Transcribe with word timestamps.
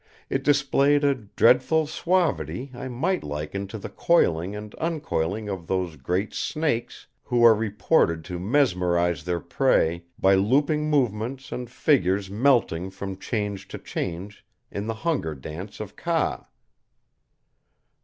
It 0.31 0.41
displayed 0.43 1.03
a 1.03 1.13
dreadful 1.13 1.85
suavity 1.85 2.71
I 2.73 2.87
might 2.87 3.23
liken 3.23 3.67
to 3.67 3.77
the 3.77 3.87
coiling 3.87 4.55
and 4.55 4.73
uncoiling 4.81 5.47
of 5.47 5.67
those 5.67 5.95
great 5.95 6.33
snakes 6.33 7.05
who 7.25 7.45
are 7.45 7.53
reported 7.53 8.25
to 8.25 8.39
mesmerize 8.39 9.25
their 9.25 9.39
prey 9.39 10.05
by 10.17 10.33
looping 10.33 10.89
movements 10.89 11.51
and 11.51 11.69
figures 11.69 12.31
melting 12.31 12.89
from 12.89 13.15
change 13.19 13.67
to 13.67 13.77
change 13.77 14.43
in 14.71 14.87
the 14.87 14.95
Hunger 14.95 15.35
Dance 15.35 15.79
of 15.79 15.95
Kaa. 15.95 16.47